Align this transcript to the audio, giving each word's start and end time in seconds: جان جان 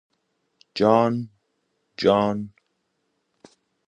جان 0.77 1.29
جان 1.99 2.49